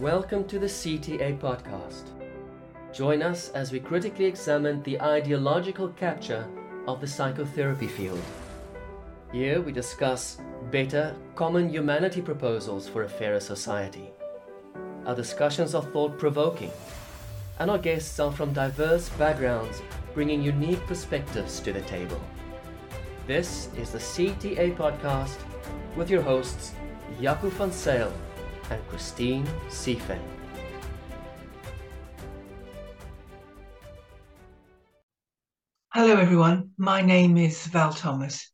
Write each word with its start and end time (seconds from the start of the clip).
Welcome 0.00 0.48
to 0.48 0.58
the 0.58 0.66
CTA 0.66 1.38
podcast. 1.38 2.08
Join 2.92 3.22
us 3.22 3.50
as 3.50 3.70
we 3.70 3.78
critically 3.78 4.24
examine 4.24 4.82
the 4.82 5.00
ideological 5.00 5.86
capture 5.90 6.48
of 6.88 7.00
the 7.00 7.06
psychotherapy 7.06 7.86
field. 7.86 8.20
Here 9.30 9.60
we 9.60 9.70
discuss 9.70 10.38
better, 10.72 11.14
common 11.36 11.68
humanity 11.68 12.20
proposals 12.20 12.88
for 12.88 13.04
a 13.04 13.08
fairer 13.08 13.38
society. 13.38 14.10
Our 15.06 15.14
discussions 15.14 15.76
are 15.76 15.82
thought 15.82 16.18
provoking, 16.18 16.72
and 17.60 17.70
our 17.70 17.78
guests 17.78 18.18
are 18.18 18.32
from 18.32 18.52
diverse 18.52 19.10
backgrounds, 19.10 19.80
bringing 20.12 20.42
unique 20.42 20.84
perspectives 20.88 21.60
to 21.60 21.72
the 21.72 21.82
table. 21.82 22.20
This 23.28 23.68
is 23.78 23.90
the 23.90 23.98
CTA 23.98 24.76
podcast 24.76 25.36
with 25.94 26.10
your 26.10 26.22
hosts, 26.22 26.72
Jaco 27.20 27.48
van 27.50 27.70
Zyl 27.70 28.12
and 28.70 28.86
Christine 28.88 29.46
Siefen. 29.68 30.20
Hello, 35.92 36.16
everyone. 36.16 36.70
My 36.76 37.02
name 37.02 37.36
is 37.36 37.66
Val 37.66 37.92
Thomas. 37.92 38.50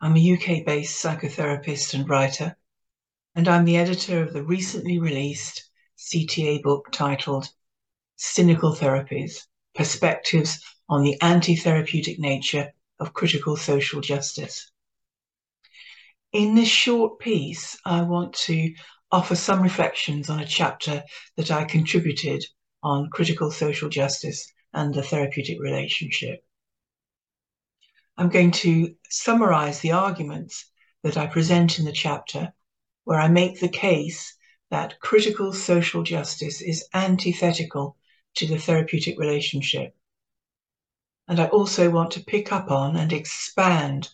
I'm 0.00 0.16
a 0.16 0.32
UK 0.34 0.64
based 0.64 1.02
psychotherapist 1.02 1.94
and 1.94 2.08
writer, 2.08 2.56
and 3.34 3.48
I'm 3.48 3.64
the 3.64 3.76
editor 3.76 4.22
of 4.22 4.32
the 4.32 4.44
recently 4.44 4.98
released 4.98 5.70
CTA 5.98 6.62
book 6.62 6.88
titled 6.92 7.48
Cynical 8.16 8.74
Therapies 8.74 9.46
Perspectives 9.74 10.62
on 10.88 11.02
the 11.02 11.20
Anti 11.20 11.56
Therapeutic 11.56 12.18
Nature 12.18 12.72
of 13.00 13.14
Critical 13.14 13.56
Social 13.56 14.00
Justice. 14.00 14.70
In 16.32 16.54
this 16.54 16.68
short 16.68 17.18
piece, 17.18 17.78
I 17.84 18.02
want 18.02 18.34
to 18.34 18.74
offer 19.10 19.34
some 19.34 19.62
reflections 19.62 20.30
on 20.30 20.40
a 20.40 20.46
chapter 20.46 21.02
that 21.36 21.50
I 21.50 21.64
contributed 21.64 22.44
on 22.82 23.10
critical 23.10 23.50
social 23.50 23.88
justice 23.88 24.52
and 24.72 24.92
the 24.92 25.02
therapeutic 25.02 25.58
relationship. 25.60 26.44
I'm 28.16 28.28
going 28.28 28.52
to 28.52 28.94
summarize 29.08 29.80
the 29.80 29.92
arguments 29.92 30.70
that 31.02 31.16
I 31.16 31.26
present 31.26 31.78
in 31.78 31.84
the 31.84 31.92
chapter, 31.92 32.52
where 33.04 33.20
I 33.20 33.28
make 33.28 33.60
the 33.60 33.68
case 33.68 34.36
that 34.70 34.98
critical 35.00 35.52
social 35.52 36.02
justice 36.02 36.62
is 36.62 36.88
antithetical 36.94 37.96
to 38.36 38.46
the 38.46 38.58
therapeutic 38.58 39.18
relationship. 39.18 39.94
And 41.28 41.40
I 41.40 41.46
also 41.46 41.90
want 41.90 42.12
to 42.12 42.24
pick 42.24 42.52
up 42.52 42.70
on 42.70 42.96
and 42.96 43.12
expand 43.12 44.08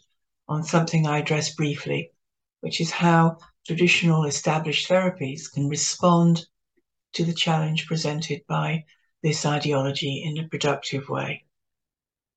on 0.48 0.62
something 0.62 1.06
I 1.06 1.19
addressed 1.19 1.56
briefly, 1.56 2.12
which 2.60 2.80
is 2.80 2.91
how 2.91 3.38
traditional 3.70 4.24
established 4.24 4.88
therapies 4.88 5.42
can 5.48 5.68
respond 5.68 6.44
to 7.12 7.24
the 7.24 7.32
challenge 7.32 7.86
presented 7.86 8.40
by 8.48 8.84
this 9.22 9.46
ideology 9.46 10.24
in 10.24 10.44
a 10.44 10.48
productive 10.48 11.08
way. 11.08 11.44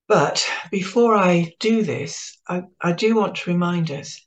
But 0.08 0.48
before 0.70 1.16
I 1.16 1.56
do 1.59 1.81
this, 1.81 2.38
I, 2.48 2.61
I 2.80 2.92
do 2.92 3.16
want 3.16 3.36
to 3.38 3.50
remind 3.50 3.89
us 3.89 4.23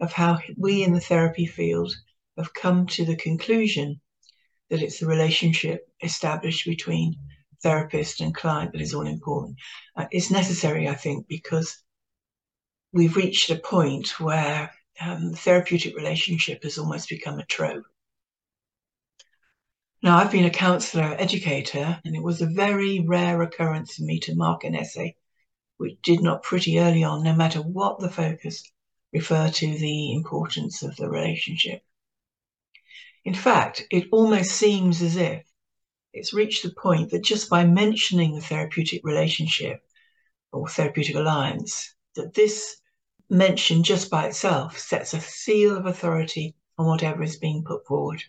of 0.00 0.10
how 0.10 0.38
we 0.56 0.82
in 0.82 0.94
the 0.94 1.00
therapy 1.00 1.44
field 1.44 1.92
have 2.38 2.54
come 2.54 2.86
to 2.86 3.04
the 3.04 3.16
conclusion 3.16 4.00
that 4.70 4.80
it's 4.80 5.00
the 5.00 5.06
relationship 5.06 5.86
established 6.02 6.64
between 6.64 7.14
therapist 7.62 8.22
and 8.22 8.34
client 8.34 8.72
that 8.72 8.80
is 8.80 8.94
all 8.94 9.06
important. 9.06 9.58
Uh, 9.94 10.06
it's 10.10 10.30
necessary, 10.30 10.88
I 10.88 10.94
think, 10.94 11.28
because 11.28 11.76
we've 12.94 13.16
reached 13.16 13.50
a 13.50 13.56
point 13.56 14.18
where 14.18 14.70
um, 15.00 15.32
therapeutic 15.34 15.96
relationship 15.96 16.62
has 16.62 16.78
almost 16.78 17.08
become 17.08 17.38
a 17.38 17.46
trope. 17.46 17.84
Now, 20.02 20.18
I've 20.18 20.30
been 20.30 20.44
a 20.44 20.50
counsellor 20.50 21.16
educator, 21.18 22.00
and 22.04 22.14
it 22.14 22.22
was 22.22 22.40
a 22.40 22.46
very 22.46 23.00
rare 23.00 23.42
occurrence 23.42 23.96
for 23.96 24.02
me 24.02 24.20
to 24.20 24.36
mark 24.36 24.64
an 24.64 24.76
essay 24.76 25.16
which 25.78 26.00
did 26.02 26.20
not 26.20 26.42
pretty 26.42 26.78
early 26.78 27.04
on, 27.04 27.22
no 27.22 27.34
matter 27.34 27.60
what 27.60 27.98
the 28.00 28.10
focus, 28.10 28.62
refer 29.12 29.48
to 29.48 29.78
the 29.78 30.12
importance 30.12 30.82
of 30.82 30.94
the 30.96 31.08
relationship. 31.08 31.82
In 33.24 33.34
fact, 33.34 33.84
it 33.90 34.08
almost 34.12 34.50
seems 34.50 35.00
as 35.02 35.16
if 35.16 35.44
it's 36.12 36.34
reached 36.34 36.64
the 36.64 36.72
point 36.72 37.10
that 37.10 37.22
just 37.22 37.48
by 37.48 37.64
mentioning 37.64 38.34
the 38.34 38.40
therapeutic 38.40 39.02
relationship 39.04 39.80
or 40.52 40.68
therapeutic 40.68 41.14
alliance, 41.14 41.94
that 42.16 42.34
this 42.34 42.76
mention 43.30 43.82
just 43.82 44.10
by 44.10 44.26
itself 44.26 44.78
sets 44.78 45.12
a 45.12 45.20
seal 45.20 45.76
of 45.76 45.86
authority 45.86 46.54
on 46.78 46.86
whatever 46.86 47.22
is 47.22 47.36
being 47.36 47.64
put 47.64 47.86
forward. 47.86 48.22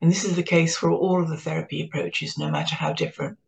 And 0.00 0.10
this 0.10 0.24
is 0.24 0.36
the 0.36 0.42
case 0.42 0.76
for 0.76 0.90
all 0.90 1.22
of 1.22 1.28
the 1.28 1.36
therapy 1.36 1.82
approaches, 1.84 2.38
no 2.38 2.50
matter 2.50 2.74
how 2.74 2.92
different. 2.92 3.38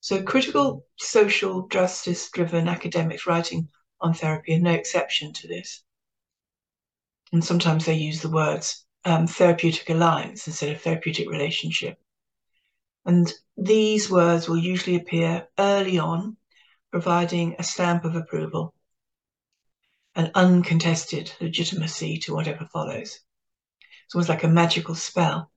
So, 0.00 0.22
critical 0.22 0.86
social 0.98 1.68
justice 1.68 2.30
driven 2.30 2.68
academics 2.68 3.26
writing 3.26 3.68
on 4.00 4.14
therapy 4.14 4.54
are 4.54 4.60
no 4.60 4.72
exception 4.72 5.32
to 5.34 5.48
this. 5.48 5.82
And 7.32 7.44
sometimes 7.44 7.84
they 7.84 7.94
use 7.94 8.20
the 8.20 8.30
words 8.30 8.84
um, 9.04 9.26
therapeutic 9.26 9.88
alliance 9.90 10.46
instead 10.46 10.70
of 10.70 10.80
therapeutic 10.80 11.28
relationship. 11.28 11.98
And 13.04 13.32
these 13.56 14.10
words 14.10 14.48
will 14.48 14.58
usually 14.58 14.96
appear 14.96 15.48
early 15.58 15.98
on, 15.98 16.36
providing 16.90 17.56
a 17.58 17.64
stamp 17.64 18.04
of 18.04 18.14
approval 18.14 18.74
an 20.14 20.30
uncontested 20.34 21.32
legitimacy 21.40 22.18
to 22.18 22.34
whatever 22.34 22.68
follows. 22.72 23.20
It's 24.06 24.14
almost 24.14 24.28
like 24.28 24.44
a 24.44 24.48
magical 24.48 24.94
spell. 24.94 25.50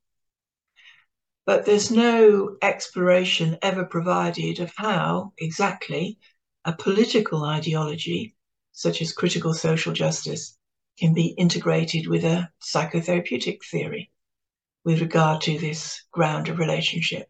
But 1.46 1.66
there's 1.66 1.92
no 1.92 2.58
exploration 2.62 3.58
ever 3.62 3.86
provided 3.86 4.60
of 4.60 4.72
how 4.76 5.34
exactly 5.38 6.20
a 6.64 6.74
political 6.74 7.44
ideology, 7.44 8.36
such 8.72 9.02
as 9.02 9.14
critical 9.14 9.54
social 9.54 9.94
justice, 9.94 10.58
can 10.98 11.14
be 11.14 11.28
integrated 11.28 12.08
with 12.08 12.24
a 12.24 12.50
psychotherapeutic 12.64 13.64
theory 13.70 14.12
with 14.84 15.02
regard 15.02 15.42
to 15.42 15.60
this 15.60 16.04
ground 16.12 16.48
of 16.48 16.60
relationship. 16.60 17.28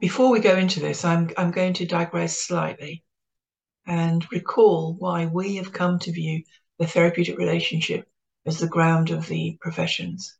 Before 0.00 0.30
we 0.30 0.40
go 0.40 0.56
into 0.56 0.80
this, 0.80 1.04
I'm, 1.04 1.30
I'm 1.36 1.50
going 1.50 1.72
to 1.74 1.86
digress 1.86 2.38
slightly 2.38 3.03
and 3.86 4.26
recall 4.32 4.94
why 4.94 5.26
we 5.26 5.56
have 5.56 5.72
come 5.72 5.98
to 6.00 6.12
view 6.12 6.42
the 6.78 6.86
therapeutic 6.86 7.38
relationship 7.38 8.08
as 8.46 8.58
the 8.58 8.66
ground 8.66 9.10
of 9.10 9.26
the 9.26 9.56
professions, 9.60 10.36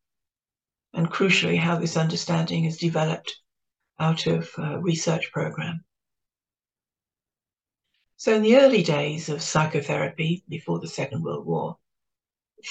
and 0.92 1.10
crucially, 1.10 1.58
how 1.58 1.76
this 1.78 1.96
understanding 1.96 2.64
is 2.64 2.76
developed 2.76 3.34
out 3.98 4.26
of 4.26 4.50
a 4.58 4.78
research 4.78 5.30
program. 5.32 5.84
So, 8.16 8.34
in 8.34 8.42
the 8.42 8.56
early 8.56 8.82
days 8.82 9.28
of 9.28 9.42
psychotherapy, 9.42 10.44
before 10.48 10.80
the 10.80 10.88
Second 10.88 11.22
World 11.22 11.46
War, 11.46 11.76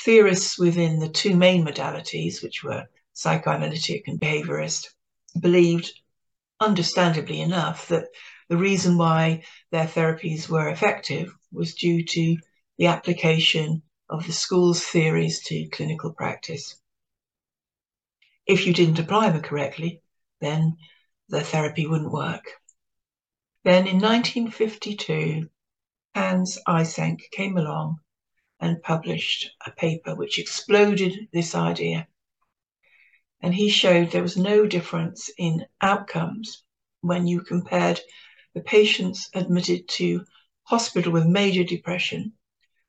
theorists 0.04 0.58
within 0.58 1.00
the 1.00 1.10
two 1.10 1.36
main 1.36 1.66
modalities, 1.66 2.42
which 2.42 2.64
were 2.64 2.88
psychoanalytic 3.14 4.08
and 4.08 4.20
behaviorist, 4.20 4.88
believed, 5.40 5.92
understandably 6.60 7.42
enough, 7.42 7.88
that 7.90 8.06
the 8.54 8.60
reason 8.60 9.00
why 9.00 9.42
their 9.72 9.88
therapies 9.88 10.48
were 10.48 10.70
effective 10.70 11.34
was 11.52 11.74
due 11.74 12.06
to 12.06 12.38
the 12.78 12.86
application 12.86 13.82
of 14.08 14.28
the 14.28 14.32
school's 14.32 14.84
theories 14.86 15.42
to 15.42 15.68
clinical 15.70 16.14
practice. 16.14 16.80
If 18.46 18.68
you 18.68 18.74
didn't 18.76 19.00
apply 19.00 19.32
them 19.32 19.42
correctly, 19.42 20.04
then 20.40 20.78
the 21.30 21.42
therapy 21.42 21.88
wouldn't 21.88 22.12
work. 22.12 22.44
Then 23.64 23.88
in 23.88 24.00
1952, 24.00 25.50
Hans 26.14 26.60
Eysenck 26.68 27.22
came 27.32 27.58
along 27.58 28.02
and 28.60 28.84
published 28.84 29.50
a 29.66 29.72
paper 29.72 30.14
which 30.14 30.38
exploded 30.38 31.28
this 31.34 31.56
idea. 31.56 32.08
And 33.42 33.56
he 33.56 33.72
showed 33.72 34.12
there 34.12 34.22
was 34.22 34.38
no 34.38 34.68
difference 34.68 35.32
in 35.40 35.66
outcomes 35.82 36.64
when 37.02 37.26
you 37.26 37.42
compared 37.42 38.00
the 38.54 38.62
patients 38.62 39.30
admitted 39.34 39.88
to 39.88 40.26
hospital 40.64 41.12
with 41.12 41.26
major 41.26 41.64
depression, 41.64 42.34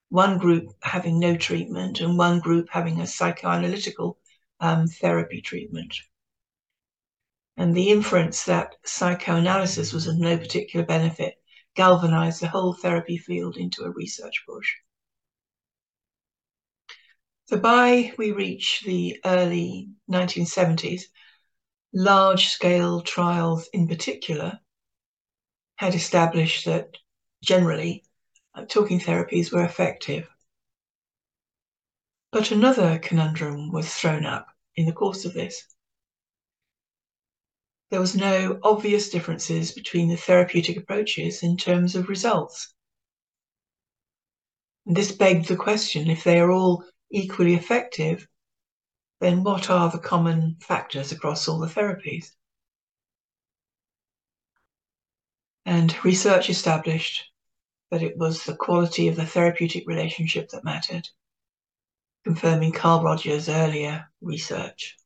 one 0.08 0.38
group 0.38 0.68
having 0.82 1.18
no 1.18 1.36
treatment 1.36 2.00
and 2.00 2.18
one 2.18 2.38
group 2.40 2.68
having 2.70 3.00
a 3.00 3.04
psychoanalytical 3.04 4.16
um, 4.60 4.86
therapy 4.86 5.40
treatment. 5.40 5.94
And 7.56 7.74
the 7.74 7.90
inference 7.90 8.44
that 8.44 8.76
psychoanalysis 8.84 9.92
was 9.92 10.06
of 10.06 10.18
no 10.18 10.36
particular 10.36 10.84
benefit 10.84 11.34
galvanized 11.74 12.40
the 12.40 12.48
whole 12.48 12.74
therapy 12.74 13.16
field 13.16 13.56
into 13.56 13.82
a 13.84 13.90
research 13.90 14.44
push. 14.46 14.72
So 17.46 17.58
by 17.58 18.12
we 18.16 18.32
reach 18.32 18.82
the 18.84 19.20
early 19.24 19.90
1970s, 20.10 21.02
large 21.92 22.48
scale 22.48 23.02
trials 23.02 23.68
in 23.72 23.86
particular 23.86 24.60
had 25.76 25.94
established 25.94 26.64
that 26.64 26.96
generally 27.42 28.04
uh, 28.54 28.64
talking 28.64 29.00
therapies 29.00 29.52
were 29.52 29.64
effective. 29.64 30.28
But 32.32 32.50
another 32.50 32.98
conundrum 32.98 33.70
was 33.70 33.92
thrown 33.94 34.24
up, 34.24 34.48
in 34.76 34.86
the 34.86 34.92
course 34.92 35.24
of 35.24 35.34
this. 35.34 35.62
There 37.90 38.00
was 38.00 38.16
no 38.16 38.58
obvious 38.62 39.10
differences 39.10 39.72
between 39.72 40.08
the 40.08 40.16
therapeutic 40.16 40.76
approaches 40.76 41.42
in 41.42 41.56
terms 41.56 41.94
of 41.94 42.08
results. 42.08 42.74
And 44.86 44.96
this 44.96 45.12
begged 45.12 45.46
the 45.46 45.56
question 45.56 46.10
if 46.10 46.24
they 46.24 46.40
are 46.40 46.50
all 46.50 46.84
equally 47.10 47.54
effective, 47.54 48.26
then 49.20 49.44
what 49.44 49.70
are 49.70 49.90
the 49.90 49.98
common 49.98 50.56
factors 50.60 51.12
across 51.12 51.46
all 51.46 51.58
the 51.58 51.68
therapies? 51.68 52.32
And 55.66 56.04
research 56.04 56.50
established 56.50 57.30
that 57.90 58.02
it 58.02 58.18
was 58.18 58.44
the 58.44 58.56
quality 58.56 59.08
of 59.08 59.16
the 59.16 59.24
therapeutic 59.24 59.84
relationship 59.86 60.50
that 60.50 60.64
mattered, 60.64 61.08
confirming 62.24 62.72
Carl 62.72 63.02
Rogers' 63.02 63.48
earlier 63.48 64.10
research. 64.20 64.96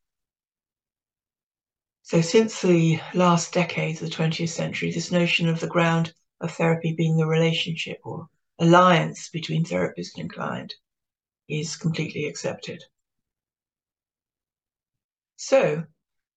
So, 2.02 2.22
since 2.22 2.62
the 2.62 3.00
last 3.14 3.52
decades 3.52 4.00
of 4.00 4.08
the 4.08 4.16
20th 4.16 4.48
century, 4.48 4.90
this 4.90 5.12
notion 5.12 5.48
of 5.48 5.60
the 5.60 5.66
ground 5.66 6.14
of 6.40 6.52
therapy 6.52 6.94
being 6.96 7.16
the 7.16 7.26
relationship 7.26 8.00
or 8.02 8.28
alliance 8.58 9.28
between 9.28 9.64
therapist 9.64 10.18
and 10.18 10.32
client 10.32 10.74
is 11.48 11.76
completely 11.76 12.26
accepted. 12.26 12.82
So, 15.36 15.84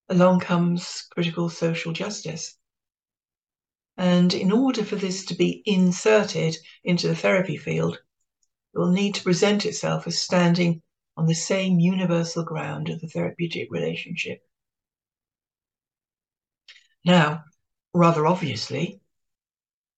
along 0.09 0.41
comes 0.41 1.07
critical 1.11 1.49
social 1.49 1.93
justice. 1.93 2.57
And 3.97 4.33
in 4.33 4.51
order 4.51 4.83
for 4.83 4.95
this 4.95 5.25
to 5.25 5.35
be 5.35 5.61
inserted 5.65 6.57
into 6.83 7.07
the 7.07 7.15
therapy 7.15 7.57
field, 7.57 7.99
it 8.73 8.77
will 8.77 8.91
need 8.91 9.15
to 9.15 9.23
present 9.23 9.65
itself 9.65 10.07
as 10.07 10.21
standing 10.21 10.81
on 11.17 11.25
the 11.25 11.35
same 11.35 11.79
universal 11.79 12.43
ground 12.43 12.89
of 12.89 13.01
the 13.01 13.07
therapeutic 13.07 13.67
relationship. 13.69 14.39
Now, 17.03 17.43
rather 17.93 18.25
obviously, 18.25 19.01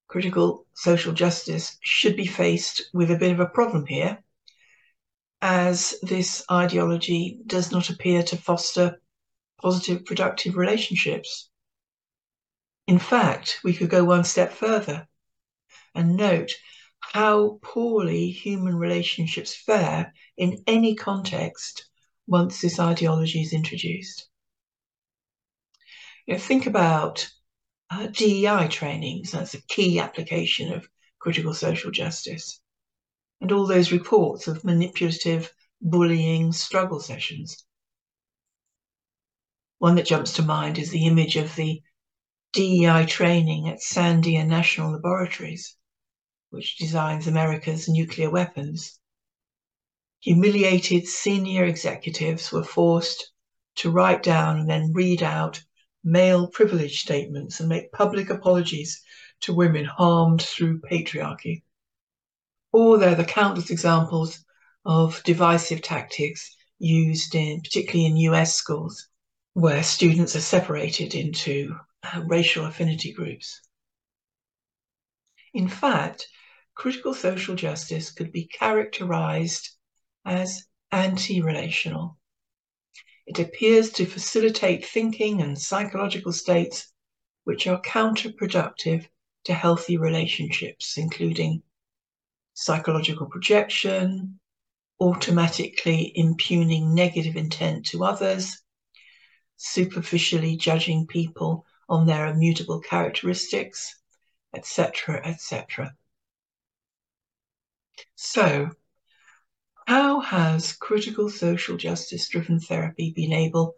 critical 0.07 0.65
social 0.73 1.13
justice 1.13 1.77
should 1.81 2.15
be 2.15 2.25
faced 2.25 2.83
with 2.93 3.11
a 3.11 3.17
bit 3.17 3.31
of 3.31 3.39
a 3.39 3.45
problem 3.45 3.85
here, 3.85 4.23
as 5.41 5.95
this 6.01 6.43
ideology 6.49 7.39
does 7.45 7.71
not 7.71 7.89
appear 7.89 8.23
to 8.23 8.37
foster 8.37 9.01
positive, 9.61 10.05
productive 10.05 10.55
relationships. 10.55 11.49
In 12.87 12.99
fact, 12.99 13.59
we 13.63 13.73
could 13.73 13.89
go 13.89 14.03
one 14.03 14.23
step 14.25 14.51
further 14.51 15.07
and 15.95 16.17
note 16.17 16.51
how 16.99 17.59
poorly 17.61 18.31
human 18.31 18.75
relationships 18.75 19.55
fare 19.55 20.13
in 20.37 20.63
any 20.67 20.95
context 20.95 21.89
once 22.27 22.61
this 22.61 22.79
ideology 22.79 23.41
is 23.41 23.53
introduced. 23.53 24.27
You 26.25 26.33
know, 26.33 26.39
think 26.39 26.65
about 26.65 27.29
uh, 27.89 28.07
DEI 28.07 28.67
trainings, 28.67 29.31
that's 29.31 29.53
a 29.53 29.61
key 29.61 29.99
application 29.99 30.73
of 30.73 30.87
critical 31.19 31.53
social 31.53 31.91
justice, 31.91 32.59
and 33.39 33.51
all 33.51 33.67
those 33.67 33.91
reports 33.91 34.47
of 34.47 34.63
manipulative 34.63 35.53
bullying 35.81 36.51
struggle 36.51 36.99
sessions. 36.99 37.65
One 39.79 39.95
that 39.95 40.05
jumps 40.05 40.33
to 40.33 40.43
mind 40.43 40.77
is 40.77 40.91
the 40.91 41.05
image 41.05 41.35
of 41.35 41.55
the 41.55 41.81
DEI 42.53 43.07
training 43.07 43.67
at 43.67 43.81
Sandia 43.81 44.45
National 44.45 44.91
Laboratories, 44.91 45.75
which 46.51 46.77
designs 46.77 47.25
America's 47.25 47.89
nuclear 47.89 48.29
weapons. 48.29 48.99
Humiliated 50.19 51.07
senior 51.07 51.65
executives 51.65 52.51
were 52.51 52.63
forced 52.63 53.31
to 53.77 53.89
write 53.89 54.21
down 54.21 54.59
and 54.59 54.69
then 54.69 54.93
read 54.93 55.23
out 55.23 55.63
male 56.03 56.47
privilege 56.47 57.01
statements 57.01 57.59
and 57.59 57.69
make 57.69 57.91
public 57.91 58.29
apologies 58.29 59.01
to 59.39 59.51
women 59.51 59.85
harmed 59.85 60.43
through 60.43 60.79
patriarchy. 60.81 61.63
Or 62.71 62.99
there 62.99 63.13
are 63.13 63.15
the 63.15 63.25
countless 63.25 63.71
examples 63.71 64.45
of 64.85 65.23
divisive 65.23 65.81
tactics 65.81 66.55
used 66.77 67.33
in, 67.33 67.61
particularly 67.61 68.05
in 68.05 68.17
US 68.31 68.53
schools, 68.53 69.07
where 69.53 69.81
students 69.81 70.35
are 70.35 70.41
separated 70.41 71.15
into 71.15 71.75
uh, 72.03 72.21
racial 72.25 72.65
affinity 72.65 73.13
groups. 73.13 73.61
In 75.53 75.67
fact, 75.67 76.27
critical 76.75 77.13
social 77.13 77.55
justice 77.55 78.11
could 78.11 78.31
be 78.31 78.47
characterized 78.47 79.69
as 80.25 80.65
anti 80.91 81.41
relational. 81.41 82.17
It 83.25 83.39
appears 83.39 83.91
to 83.93 84.05
facilitate 84.05 84.85
thinking 84.85 85.41
and 85.41 85.57
psychological 85.57 86.33
states 86.33 86.91
which 87.45 87.67
are 87.67 87.81
counterproductive 87.81 89.07
to 89.45 89.53
healthy 89.53 89.97
relationships, 89.97 90.97
including 90.97 91.63
psychological 92.53 93.27
projection, 93.27 94.39
automatically 94.99 96.11
impugning 96.15 96.93
negative 96.93 97.35
intent 97.35 97.85
to 97.87 98.03
others, 98.03 98.61
superficially 99.57 100.55
judging 100.57 101.07
people 101.07 101.65
on 101.93 102.07
their 102.07 102.25
immutable 102.25 102.79
characteristics, 102.79 103.99
etc., 104.55 105.21
etc. 105.23 105.95
So, 108.15 108.71
how 109.85 110.19
has 110.21 110.73
critical 110.73 111.29
social 111.29 111.77
justice 111.77 112.27
driven 112.29 112.59
therapy 112.59 113.13
been 113.15 113.31
able 113.31 113.75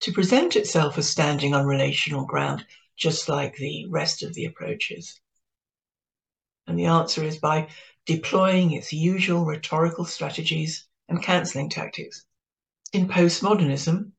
to 0.00 0.12
present 0.12 0.56
itself 0.56 0.98
as 0.98 1.08
standing 1.08 1.54
on 1.54 1.64
relational 1.64 2.26
ground, 2.26 2.66
just 2.96 3.30
like 3.30 3.56
the 3.56 3.86
rest 3.88 4.22
of 4.22 4.34
the 4.34 4.44
approaches? 4.44 5.18
And 6.66 6.78
the 6.78 6.86
answer 6.86 7.24
is 7.24 7.38
by 7.38 7.68
deploying 8.04 8.72
its 8.72 8.92
usual 8.92 9.46
rhetorical 9.46 10.04
strategies 10.04 10.86
and 11.08 11.22
cancelling 11.22 11.70
tactics. 11.70 12.26
In 12.92 13.08
postmodernism, 13.08 14.12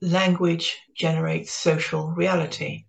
language 0.00 0.78
generates 0.94 1.52
social 1.52 2.12
reality. 2.12 2.86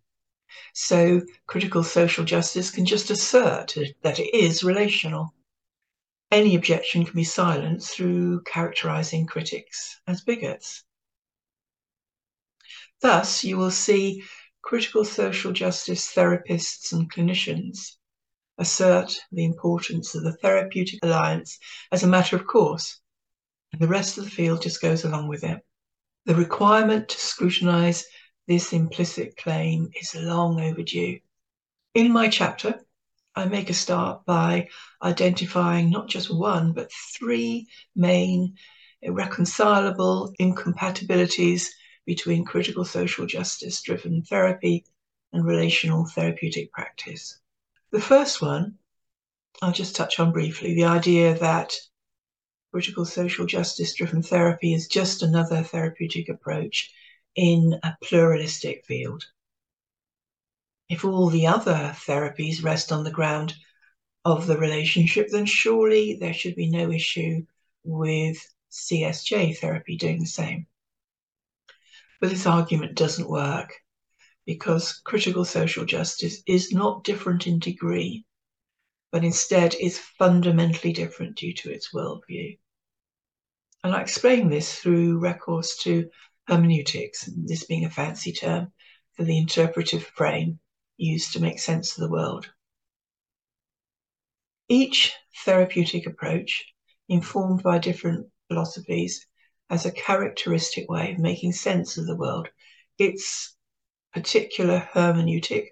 So 0.73 1.21
critical 1.47 1.83
social 1.83 2.25
justice 2.25 2.71
can 2.71 2.85
just 2.85 3.11
assert 3.11 3.75
that 4.01 4.19
it 4.19 4.33
is 4.33 4.63
relational. 4.63 5.33
Any 6.31 6.55
objection 6.55 7.05
can 7.05 7.13
be 7.13 7.23
silenced 7.23 7.95
through 7.95 8.41
characterizing 8.43 9.27
critics 9.27 9.99
as 10.07 10.21
bigots. 10.21 10.83
Thus, 13.01 13.43
you 13.43 13.57
will 13.57 13.71
see 13.71 14.23
critical 14.61 15.05
social 15.05 15.51
justice 15.51 16.11
therapists 16.13 16.91
and 16.91 17.11
clinicians 17.11 17.97
assert 18.57 19.15
the 19.31 19.45
importance 19.45 20.15
of 20.15 20.23
the 20.23 20.37
therapeutic 20.37 20.99
alliance 21.03 21.59
as 21.91 22.03
a 22.03 22.07
matter 22.07 22.35
of 22.35 22.47
course, 22.47 22.99
and 23.71 23.81
the 23.81 23.87
rest 23.87 24.17
of 24.17 24.23
the 24.23 24.29
field 24.31 24.61
just 24.61 24.81
goes 24.81 25.03
along 25.03 25.27
with 25.27 25.43
it. 25.43 25.59
The 26.25 26.35
requirement 26.35 27.09
to 27.09 27.19
scrutinize 27.19 28.05
this 28.47 28.71
implicit 28.71 29.35
claim 29.35 29.91
is 29.99 30.15
long 30.15 30.61
overdue. 30.61 31.19
In 31.93 32.13
my 32.13 32.29
chapter, 32.29 32.85
I 33.35 33.45
make 33.45 33.69
a 33.69 33.73
start 33.73 34.25
by 34.25 34.69
identifying 35.01 35.89
not 35.89 36.07
just 36.07 36.33
one, 36.33 36.71
but 36.71 36.91
three 36.91 37.67
main 37.95 38.55
irreconcilable 39.01 40.33
incompatibilities 40.39 41.75
between 42.05 42.45
critical 42.45 42.85
social 42.85 43.25
justice 43.25 43.81
driven 43.81 44.23
therapy 44.23 44.85
and 45.33 45.45
relational 45.45 46.05
therapeutic 46.05 46.71
practice. 46.71 47.39
The 47.91 48.01
first 48.01 48.41
one, 48.41 48.77
I'll 49.61 49.73
just 49.73 49.95
touch 49.95 50.19
on 50.19 50.31
briefly 50.31 50.73
the 50.73 50.85
idea 50.85 51.37
that 51.39 51.75
critical 52.73 53.05
social 53.05 53.45
justice 53.45 53.93
driven 53.93 54.23
therapy 54.23 54.73
is 54.73 54.87
just 54.87 55.21
another 55.21 55.61
therapeutic 55.61 56.27
approach 56.27 56.91
in 57.35 57.79
a 57.83 57.95
pluralistic 58.01 58.83
field. 58.83 59.23
If 60.89 61.05
all 61.05 61.29
the 61.29 61.45
other 61.45 61.95
therapies 62.07 62.63
rest 62.63 62.91
on 62.91 63.03
the 63.03 63.11
ground 63.11 63.53
of 64.25 64.47
the 64.47 64.57
relationship, 64.57 65.27
then 65.29 65.45
surely 65.45 66.15
there 66.15 66.33
should 66.33 66.55
be 66.55 66.67
no 66.67 66.91
issue 66.91 67.45
with 67.83 68.37
CSJ 68.71 69.55
therapy 69.59 69.95
doing 69.95 70.19
the 70.19 70.25
same. 70.25 70.65
But 72.19 72.31
this 72.31 72.47
argument 72.47 72.95
doesn't 72.95 73.29
work 73.29 73.71
because 74.47 74.99
critical 75.05 75.45
social 75.45 75.85
justice 75.85 76.41
is 76.47 76.73
not 76.73 77.03
different 77.03 77.45
in 77.45 77.59
degree, 77.59 78.25
but 79.11 79.23
instead 79.23 79.75
is 79.75 79.99
fundamentally 79.99 80.91
different 80.91 81.37
due 81.37 81.53
to 81.53 81.71
its 81.71 81.93
worldview. 81.93 82.57
And 83.83 83.93
I 83.93 84.01
explain 84.01 84.49
this 84.49 84.79
through 84.79 85.19
recourse 85.19 85.77
to 85.79 86.09
hermeneutics, 86.47 87.29
this 87.35 87.65
being 87.65 87.85
a 87.85 87.89
fancy 87.89 88.31
term 88.31 88.71
for 89.13 89.23
the 89.23 89.37
interpretive 89.37 90.05
frame 90.05 90.59
used 90.97 91.33
to 91.33 91.41
make 91.41 91.59
sense 91.59 91.97
of 91.97 92.01
the 92.01 92.09
world. 92.09 92.49
Each 94.69 95.11
therapeutic 95.43 96.05
approach, 96.05 96.65
informed 97.09 97.63
by 97.63 97.79
different 97.79 98.27
philosophies, 98.47 99.27
has 99.69 99.85
a 99.85 99.91
characteristic 99.91 100.89
way 100.89 101.11
of 101.11 101.19
making 101.19 101.51
sense 101.51 101.97
of 101.97 102.07
the 102.07 102.15
world. 102.15 102.47
Its 102.97 103.55
particular 104.13 104.87
hermeneutic 104.93 105.67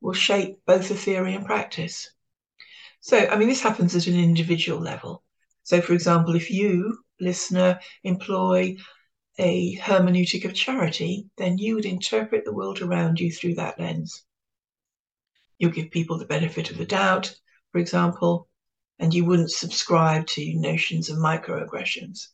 will 0.00 0.14
shape 0.14 0.58
both 0.66 0.88
the 0.88 0.96
theory 0.96 1.34
and 1.34 1.46
practice. 1.46 2.10
So, 3.00 3.18
I 3.18 3.36
mean, 3.36 3.48
this 3.48 3.62
happens 3.62 3.94
at 3.94 4.06
an 4.06 4.18
individual 4.18 4.80
level. 4.80 5.22
So, 5.62 5.80
for 5.80 5.92
example, 5.92 6.34
if 6.34 6.50
you, 6.50 6.98
listener, 7.22 7.80
employ 8.04 8.76
a 9.38 9.76
hermeneutic 9.76 10.44
of 10.44 10.54
charity, 10.54 11.30
then 11.38 11.56
you 11.56 11.74
would 11.74 11.86
interpret 11.86 12.44
the 12.44 12.52
world 12.52 12.82
around 12.82 13.18
you 13.18 13.32
through 13.32 13.54
that 13.54 13.78
lens. 13.78 14.24
You'll 15.58 15.70
give 15.70 15.90
people 15.90 16.18
the 16.18 16.26
benefit 16.26 16.70
of 16.70 16.76
the 16.76 16.84
doubt, 16.84 17.34
for 17.70 17.78
example, 17.78 18.48
and 18.98 19.14
you 19.14 19.24
wouldn't 19.24 19.50
subscribe 19.50 20.26
to 20.26 20.54
notions 20.54 21.08
of 21.08 21.16
microaggressions. 21.18 22.28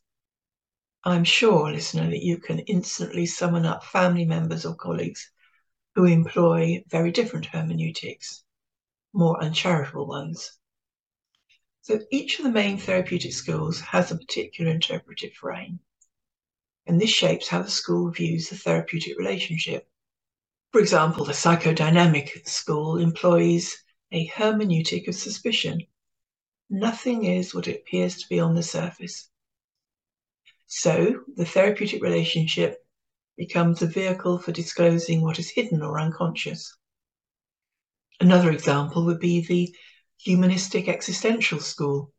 I'm 1.05 1.25
sure, 1.25 1.71
listener, 1.71 2.11
that 2.11 2.25
you 2.25 2.39
can 2.39 2.59
instantly 2.61 3.27
summon 3.27 3.65
up 3.65 3.85
family 3.85 4.25
members 4.25 4.67
or 4.67 4.75
colleagues 4.75 5.31
who 5.95 6.05
employ 6.05 6.83
very 6.89 7.13
different 7.13 7.47
hermeneutics, 7.47 8.43
more 9.13 9.43
uncharitable 9.43 10.07
ones. 10.07 10.58
So 11.89 12.01
each 12.11 12.39
of 12.39 12.45
the 12.45 12.51
main 12.51 12.77
therapeutic 12.77 13.33
schools 13.33 13.81
has 13.81 14.11
a 14.11 14.19
particular 14.19 14.71
interpretive 14.71 15.33
frame, 15.33 15.81
and 16.85 17.01
this 17.01 17.09
shapes 17.09 17.49
how 17.49 17.63
the 17.63 17.71
school 17.71 18.11
views 18.11 18.51
the 18.51 18.57
therapeutic 18.57 19.17
relationship. 19.17 19.89
For 20.71 20.83
example, 20.83 21.25
the 21.25 21.33
psychodynamic 21.33 22.47
school 22.47 22.99
employs 22.99 23.75
a 24.13 24.29
hermeneutic 24.29 25.09
of 25.09 25.15
suspicion. 25.15 25.81
Nothing 26.69 27.25
is 27.25 27.55
what 27.55 27.69
it 27.69 27.81
appears 27.81 28.19
to 28.19 28.29
be 28.29 28.39
on 28.39 28.55
the 28.55 28.63
surface. 28.63 29.31
So 30.67 31.25
the 31.37 31.47
therapeutic 31.47 32.03
relationship 32.03 32.87
becomes 33.39 33.81
a 33.81 33.87
vehicle 33.87 34.41
for 34.41 34.53
disclosing 34.53 35.23
what 35.23 35.39
is 35.39 35.49
hidden 35.49 35.81
or 35.81 35.99
unconscious. 35.99 36.77
Another 38.21 38.51
example 38.51 39.07
would 39.07 39.21
be 39.21 39.41
the 39.41 39.75
humanistic 40.19 40.89
existential 40.89 41.61
school, 41.61 42.13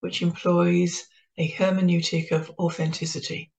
which 0.00 0.22
employs 0.22 1.04
a 1.36 1.50
hermeneutic 1.50 2.30
of 2.30 2.50
authenticity. 2.58 3.50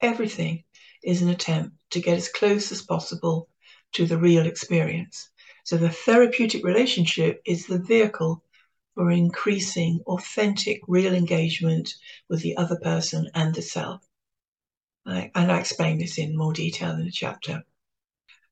Everything 0.00 0.64
is 1.02 1.22
an 1.22 1.30
attempt 1.30 1.76
to 1.90 2.00
get 2.00 2.18
as 2.18 2.28
close 2.28 2.70
as 2.72 2.82
possible 2.82 3.48
to 3.92 4.06
the 4.06 4.18
real 4.18 4.46
experience. 4.46 5.30
So 5.64 5.78
the 5.78 5.88
therapeutic 5.88 6.64
relationship 6.64 7.40
is 7.46 7.66
the 7.66 7.78
vehicle 7.78 8.42
for 8.94 9.10
increasing 9.10 10.00
authentic, 10.06 10.80
real 10.86 11.14
engagement 11.14 11.94
with 12.28 12.42
the 12.42 12.56
other 12.56 12.76
person 12.76 13.30
and 13.34 13.54
the 13.54 13.62
self. 13.62 14.06
I, 15.06 15.30
and 15.34 15.50
I 15.50 15.58
explain 15.58 15.98
this 15.98 16.18
in 16.18 16.36
more 16.36 16.52
detail 16.52 16.92
in 16.92 17.04
the 17.04 17.10
chapter. 17.10 17.64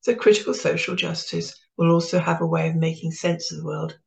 So 0.00 0.14
critical 0.14 0.54
social 0.54 0.96
justice 0.96 1.54
will 1.76 1.92
also 1.92 2.18
have 2.18 2.40
a 2.40 2.46
way 2.46 2.68
of 2.68 2.76
making 2.76 3.12
sense 3.12 3.52
of 3.52 3.58
the 3.58 3.64
world 3.64 3.98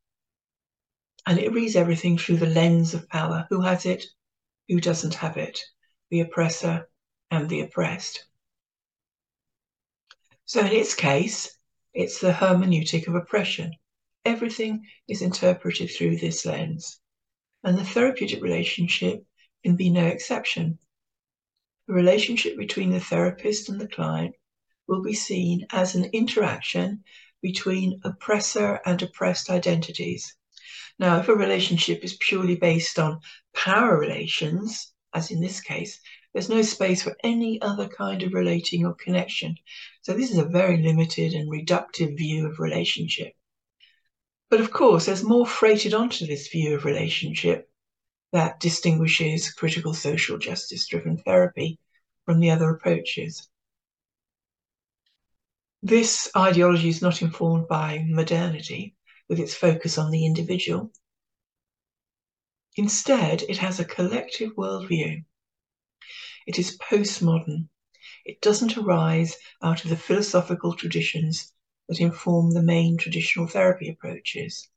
and 1.25 1.39
it 1.39 1.53
reads 1.53 1.75
everything 1.75 2.17
through 2.17 2.37
the 2.37 2.45
lens 2.45 2.93
of 2.93 3.09
power. 3.09 3.47
Who 3.49 3.61
has 3.61 3.85
it? 3.85 4.05
Who 4.69 4.79
doesn't 4.79 5.15
have 5.15 5.37
it? 5.37 5.59
The 6.09 6.21
oppressor 6.21 6.87
and 7.31 7.49
the 7.49 7.61
oppressed. 7.61 8.25
So 10.45 10.59
in 10.61 10.71
its 10.71 10.93
case, 10.93 11.57
it's 11.93 12.19
the 12.19 12.31
hermeneutic 12.31 13.07
of 13.07 13.15
oppression. 13.15 13.73
Everything 14.25 14.85
is 15.07 15.21
interpreted 15.21 15.89
through 15.89 16.17
this 16.17 16.45
lens. 16.45 16.99
And 17.63 17.77
the 17.77 17.83
therapeutic 17.83 18.43
relationship 18.43 19.25
can 19.63 19.75
be 19.75 19.89
no 19.89 20.05
exception. 20.05 20.77
The 21.87 21.93
relationship 21.93 22.57
between 22.57 22.91
the 22.91 22.99
therapist 22.99 23.69
and 23.69 23.81
the 23.81 23.87
client 23.87 24.35
will 24.87 25.01
be 25.01 25.13
seen 25.13 25.65
as 25.71 25.95
an 25.95 26.05
interaction 26.05 27.03
between 27.41 28.01
oppressor 28.03 28.79
and 28.85 29.01
oppressed 29.01 29.49
identities. 29.49 30.35
Now, 30.99 31.19
if 31.19 31.27
a 31.27 31.35
relationship 31.35 32.03
is 32.03 32.17
purely 32.19 32.55
based 32.55 32.99
on 32.99 33.19
power 33.53 33.97
relations, 33.99 34.93
as 35.13 35.31
in 35.31 35.41
this 35.41 35.61
case, 35.61 35.99
there's 36.33 36.49
no 36.49 36.61
space 36.61 37.03
for 37.03 37.15
any 37.23 37.61
other 37.61 37.87
kind 37.87 38.21
of 38.21 38.33
relating 38.33 38.85
or 38.85 38.93
connection. 38.95 39.55
So 40.01 40.13
this 40.13 40.31
is 40.31 40.37
a 40.37 40.45
very 40.45 40.81
limited 40.81 41.33
and 41.33 41.49
reductive 41.49 42.17
view 42.17 42.47
of 42.47 42.59
relationship. 42.59 43.33
But 44.49 44.59
of 44.59 44.71
course, 44.71 45.05
there's 45.05 45.23
more 45.23 45.45
freighted 45.45 45.93
onto 45.93 46.25
this 46.27 46.49
view 46.49 46.75
of 46.75 46.85
relationship 46.85 47.69
that 48.31 48.59
distinguishes 48.59 49.51
critical 49.53 49.93
social 49.93 50.37
justice 50.37 50.87
driven 50.87 51.17
therapy 51.17 51.79
from 52.25 52.39
the 52.39 52.51
other 52.51 52.69
approaches. 52.69 53.47
This 55.81 56.29
ideology 56.35 56.89
is 56.89 57.01
not 57.01 57.21
informed 57.21 57.67
by 57.67 58.03
modernity, 58.07 58.94
with 59.27 59.39
its 59.39 59.53
focus 59.53 59.97
on 59.97 60.11
the 60.11 60.25
individual. 60.25 60.91
Instead, 62.77 63.43
it 63.43 63.57
has 63.57 63.79
a 63.79 63.85
collective 63.85 64.51
worldview. 64.55 65.23
It 66.45 66.59
is 66.59 66.77
postmodern. 66.77 67.69
It 68.25 68.41
doesn't 68.41 68.77
arise 68.77 69.35
out 69.63 69.83
of 69.83 69.89
the 69.89 69.97
philosophical 69.97 70.73
traditions 70.75 71.53
that 71.87 71.99
inform 71.99 72.51
the 72.51 72.61
main 72.61 72.97
traditional 72.97 73.47
therapy 73.47 73.89
approaches. 73.89 74.67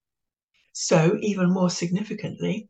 So, 0.73 1.19
even 1.21 1.51
more 1.51 1.71
significantly, 1.71 2.69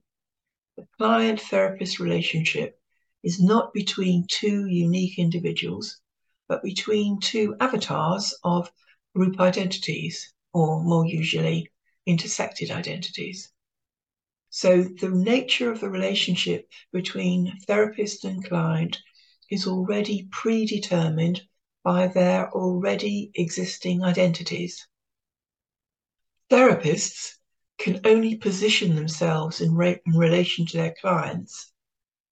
the 0.76 0.88
client 0.96 1.40
therapist 1.40 2.00
relationship 2.00 2.80
is 3.22 3.40
not 3.40 3.74
between 3.74 4.26
two 4.28 4.66
unique 4.66 5.18
individuals, 5.18 6.00
but 6.48 6.62
between 6.62 7.20
two 7.20 7.54
avatars 7.60 8.34
of 8.44 8.72
group 9.14 9.38
identities 9.40 10.32
or 10.52 10.82
more 10.82 11.06
usually 11.06 11.70
intersected 12.06 12.70
identities. 12.70 13.50
So 14.50 14.82
the 14.82 15.10
nature 15.10 15.70
of 15.70 15.80
the 15.80 15.90
relationship 15.90 16.68
between 16.92 17.58
therapist 17.66 18.24
and 18.24 18.44
client 18.44 18.98
is 19.50 19.66
already 19.66 20.28
predetermined 20.30 21.42
by 21.84 22.06
their 22.08 22.50
already 22.50 23.30
existing 23.34 24.02
identities. 24.02 24.86
Therapists 26.50 27.34
can 27.78 28.00
only 28.04 28.36
position 28.36 28.96
themselves 28.96 29.60
in, 29.60 29.74
re- 29.74 30.00
in 30.06 30.12
relation 30.16 30.66
to 30.66 30.76
their 30.76 30.94
clients 31.00 31.72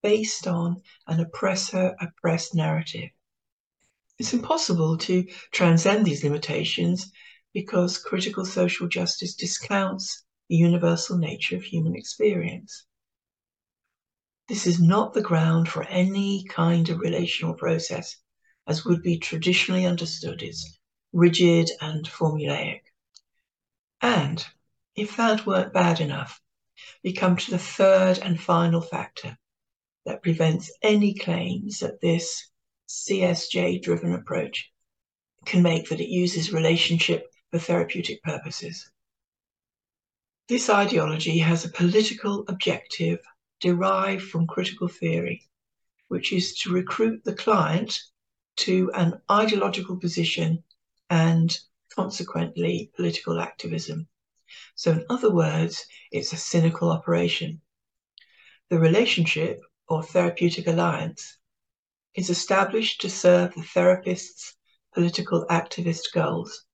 based 0.03 0.47
on 0.47 0.83
an 1.07 1.21
oppressor 1.21 1.95
oppressed 2.01 2.55
narrative. 2.55 3.11
It's 4.19 4.33
impossible 4.33 4.97
to 4.99 5.27
transcend 5.53 6.07
these 6.07 6.25
limitations 6.25 7.13
because 7.57 7.97
critical 7.97 8.45
social 8.45 8.87
justice 8.87 9.35
discounts 9.35 10.27
the 10.51 10.57
universal 10.57 11.17
nature 11.17 11.57
of 11.57 11.63
human 11.63 11.97
experience. 11.97 12.85
This 14.47 14.67
is 14.67 14.79
not 14.79 15.15
the 15.15 15.23
ground 15.23 15.67
for 15.67 15.83
any 15.85 16.45
kind 16.51 16.91
of 16.91 16.99
relational 16.99 17.55
process 17.55 18.15
as 18.67 18.85
would 18.85 19.03
be 19.03 19.17
traditionally 19.17 19.87
understood 19.87 20.43
as 20.43 20.79
rigid 21.15 21.71
and 21.81 22.05
formulaic. 22.05 22.83
And 24.03 24.45
if 24.95 25.17
that 25.17 25.47
weren't 25.47 25.73
bad 25.73 25.99
enough, 25.99 26.39
we 27.03 27.15
come 27.15 27.39
to 27.39 27.51
the 27.53 27.59
third 27.59 28.19
and 28.19 28.39
final 28.39 28.83
factor 28.83 29.39
that 30.05 30.23
prevents 30.23 30.71
any 30.83 31.15
claims 31.15 31.79
that 31.79 32.03
this 32.03 32.51
CSJ 32.87 33.81
driven 33.81 34.13
approach 34.13 34.71
can 35.47 35.63
make 35.63 35.89
that 35.89 36.01
it 36.01 36.11
uses 36.11 36.53
relationship 36.53 37.33
for 37.57 37.65
therapeutic 37.65 38.23
purposes. 38.23 38.91
This 40.47 40.69
ideology 40.69 41.39
has 41.39 41.65
a 41.65 41.71
political 41.71 42.45
objective 42.49 43.19
derived 43.61 44.25
from 44.25 44.47
critical 44.47 44.89
theory, 44.89 45.49
which 46.09 46.35
is 46.35 46.55
to 46.59 46.71
recruit 46.71 47.25
the 47.25 47.35
client 47.35 47.99
to 48.57 48.91
an 48.93 49.23
ideological 49.31 49.97
position 49.97 50.63
and 51.09 51.59
consequently 51.95 52.91
political 52.95 53.41
activism. 53.41 54.07
So, 54.75 54.93
in 54.93 55.07
other 55.09 55.33
words, 55.33 55.87
it's 56.13 56.35
a 56.35 56.37
cynical 56.37 56.91
operation. 56.91 57.63
The 58.69 58.79
relationship 58.79 59.61
or 59.89 60.03
therapeutic 60.03 60.67
alliance 60.67 61.39
is 62.15 62.29
established 62.29 63.01
to 63.01 63.09
serve 63.09 63.55
the 63.55 63.63
therapist's 63.63 64.55
political 64.93 65.47
activist 65.49 66.13
goals. 66.13 66.66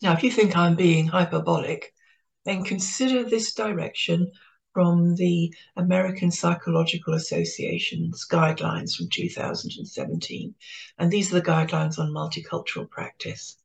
Now, 0.00 0.12
if 0.12 0.22
you 0.22 0.30
think 0.30 0.56
I'm 0.56 0.76
being 0.76 1.06
hyperbolic, 1.08 1.92
then 2.44 2.64
consider 2.64 3.24
this 3.24 3.52
direction 3.52 4.30
from 4.72 5.16
the 5.16 5.52
American 5.76 6.30
Psychological 6.30 7.14
Association's 7.14 8.24
guidelines 8.30 8.94
from 8.94 9.08
2017. 9.10 10.54
And 10.98 11.10
these 11.10 11.32
are 11.32 11.40
the 11.40 11.46
guidelines 11.46 11.98
on 11.98 12.12
multicultural 12.12 12.88
practice. 12.88 13.56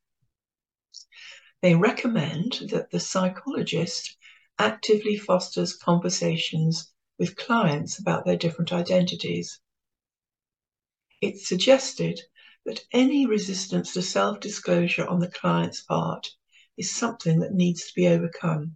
They 1.61 1.75
recommend 1.75 2.69
that 2.71 2.89
the 2.89 2.99
psychologist 2.99 4.17
actively 4.57 5.17
fosters 5.17 5.75
conversations 5.75 6.91
with 7.19 7.37
clients 7.37 7.99
about 7.99 8.25
their 8.25 8.37
different 8.37 8.73
identities. 8.73 9.59
It's 11.21 11.47
suggested 11.47 12.19
that 12.65 12.85
any 12.91 13.25
resistance 13.25 13.93
to 13.93 14.01
self 14.01 14.39
disclosure 14.39 15.05
on 15.07 15.19
the 15.19 15.31
client's 15.31 15.81
part 15.81 16.29
is 16.77 16.95
something 16.95 17.39
that 17.39 17.53
needs 17.53 17.85
to 17.85 17.93
be 17.95 18.07
overcome. 18.07 18.75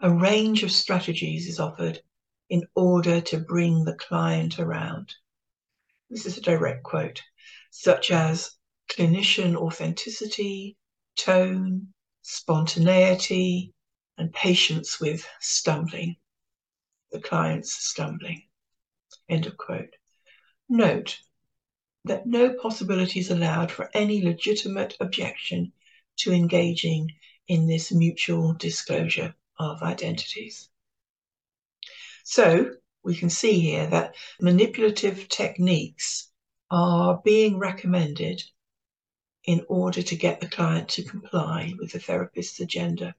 A 0.00 0.12
range 0.12 0.62
of 0.62 0.70
strategies 0.72 1.46
is 1.46 1.60
offered 1.60 2.00
in 2.48 2.66
order 2.74 3.20
to 3.20 3.38
bring 3.38 3.84
the 3.84 3.94
client 3.94 4.58
around. 4.58 5.14
This 6.08 6.26
is 6.26 6.38
a 6.38 6.42
direct 6.42 6.82
quote, 6.82 7.22
such 7.70 8.10
as 8.10 8.56
clinician 8.90 9.54
authenticity, 9.56 10.76
tone, 11.16 11.88
spontaneity, 12.22 13.72
and 14.18 14.32
patience 14.32 15.00
with 15.00 15.26
stumbling, 15.40 16.16
the 17.12 17.20
client's 17.20 17.72
stumbling. 17.72 18.42
End 19.28 19.46
of 19.46 19.56
quote. 19.56 19.94
Note 20.68 21.18
that 22.04 22.26
no 22.26 22.54
possibility 22.54 23.20
is 23.20 23.30
allowed 23.30 23.70
for 23.70 23.90
any 23.94 24.22
legitimate 24.22 24.96
objection 25.00 25.72
to 26.16 26.32
engaging 26.32 27.08
in 27.48 27.66
this 27.66 27.92
mutual 27.92 28.54
disclosure 28.54 29.34
of 29.58 29.82
identities. 29.82 30.68
So 32.24 32.70
we 33.02 33.16
can 33.16 33.30
see 33.30 33.58
here 33.60 33.86
that 33.88 34.14
manipulative 34.40 35.28
techniques 35.28 36.30
are 36.70 37.20
being 37.24 37.58
recommended 37.58 38.42
in 39.44 39.64
order 39.68 40.02
to 40.02 40.16
get 40.16 40.40
the 40.40 40.48
client 40.48 40.88
to 40.90 41.02
comply 41.02 41.72
with 41.78 41.92
the 41.92 41.98
therapist's 41.98 42.60
agenda. 42.60 43.14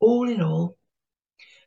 All 0.00 0.28
in 0.28 0.40
all, 0.42 0.76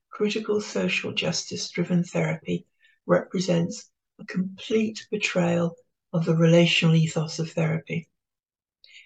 critical 0.09 0.59
social 0.59 1.13
justice 1.13 1.69
driven 1.69 2.03
therapy 2.03 2.65
represents 3.05 3.90
a 4.21 4.25
complete 4.25 5.07
betrayal 5.09 5.75
of 6.13 6.25
the 6.25 6.35
relational 6.35 6.95
ethos 6.95 7.39
of 7.39 7.51
therapy. 7.51 8.07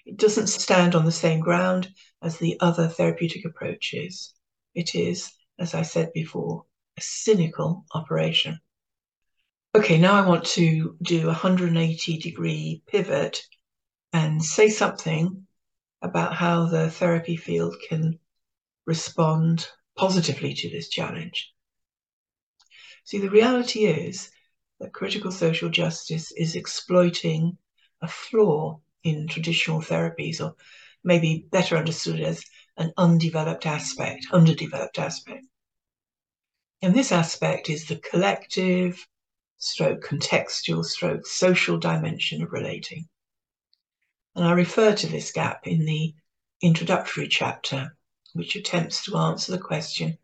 It 0.05 0.17
doesn't 0.17 0.48
stand 0.48 0.93
on 0.93 1.05
the 1.05 1.12
same 1.12 1.39
ground 1.39 1.89
as 2.22 2.38
the 2.38 2.57
other 2.60 2.88
therapeutic 2.88 3.45
approaches. 3.45 4.34
It 4.74 4.93
is, 4.93 5.31
as 5.57 5.74
I 5.74 5.84
said 5.84 6.12
before, 6.13 6.65
a 6.98 7.01
cynical 7.01 7.86
operation. 7.93 8.60
Okay, 9.75 9.98
now 9.98 10.13
I 10.13 10.27
want 10.27 10.45
to 10.45 10.98
do 11.01 11.24
a 11.24 11.27
180 11.27 12.17
degree 12.19 12.84
pivot 12.88 13.41
and 14.13 14.43
say 14.43 14.69
something 14.69 15.48
about 16.01 16.36
how 16.36 16.67
the 16.67 16.89
therapy 16.89 17.36
field 17.36 17.75
can 17.89 18.19
respond 18.86 19.67
positively 19.98 20.53
to 20.53 20.69
this 20.69 20.89
challenge. 20.89 21.51
See, 23.03 23.19
the 23.19 23.29
reality 23.29 23.86
is 23.86 24.29
that 24.79 24.94
critical 24.94 25.32
social 25.32 25.70
justice 25.70 26.32
is 26.32 26.55
exploiting 26.55 27.58
a 28.01 28.08
flaw 28.08 28.79
in 29.03 29.27
traditional 29.27 29.82
therapies, 29.82 30.41
or 30.41 30.55
maybe 31.03 31.48
better 31.51 31.77
understood 31.77 32.20
as 32.20 32.44
an 32.77 32.91
undeveloped 32.98 33.65
aspect, 33.65 34.25
underdeveloped 34.32 35.00
aspect. 35.00 35.46
And 36.82 36.94
this 36.94 37.12
aspect 37.12 37.70
is 37.70 37.86
the 37.86 37.96
collective, 37.96 39.08
stroke 39.58 40.03
contextual, 40.03 40.84
stroke 40.84 41.25
social 41.25 41.77
dimension 41.77 42.44
of 42.44 42.51
relating. 42.51 43.08
And 44.36 44.46
I 44.46 44.51
refer 44.51 44.94
to 44.94 45.08
this 45.08 45.32
gap 45.32 45.65
in 45.65 45.86
the 45.86 46.13
introductory 46.62 47.27
chapter, 47.27 47.96
which 48.34 48.55
attempts 48.55 49.05
to 49.05 49.17
answer 49.17 49.53
the 49.53 49.58
question 49.58 50.17